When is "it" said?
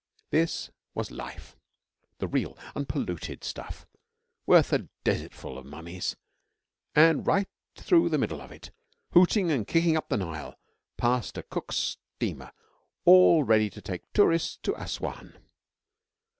8.51-8.71